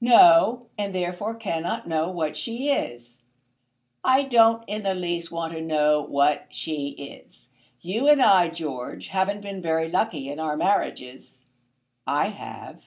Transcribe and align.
"No; 0.00 0.66
and 0.76 0.92
therefore 0.92 1.36
cannot 1.36 1.86
know 1.86 2.10
what 2.10 2.36
she 2.36 2.68
is." 2.72 3.22
"I 4.02 4.24
don't 4.24 4.64
in 4.66 4.82
the 4.82 4.92
least 4.96 5.30
want 5.30 5.52
to 5.52 5.60
know 5.60 6.02
what 6.02 6.46
she 6.50 6.88
is. 7.22 7.48
You 7.80 8.08
and 8.08 8.20
I, 8.20 8.48
George, 8.48 9.06
haven't 9.06 9.40
been 9.42 9.62
very 9.62 9.88
lucky 9.88 10.28
in 10.28 10.40
our 10.40 10.56
marriages." 10.56 11.46
"I 12.08 12.30
have." 12.30 12.86